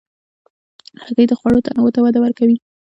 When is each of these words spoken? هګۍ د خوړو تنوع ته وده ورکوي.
هګۍ 1.03 1.25
د 1.29 1.33
خوړو 1.39 1.65
تنوع 1.65 1.89
ته 1.95 1.99
وده 2.01 2.19
ورکوي. 2.21 2.57